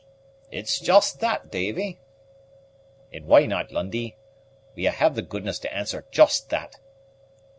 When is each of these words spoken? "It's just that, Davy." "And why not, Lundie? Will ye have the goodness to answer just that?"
"It's 0.49 0.79
just 0.79 1.19
that, 1.19 1.51
Davy." 1.51 1.99
"And 3.13 3.27
why 3.27 3.45
not, 3.45 3.71
Lundie? 3.71 4.17
Will 4.73 4.79
ye 4.81 4.85
have 4.85 5.13
the 5.13 5.21
goodness 5.21 5.59
to 5.59 5.71
answer 5.71 6.07
just 6.09 6.49
that?" 6.49 6.77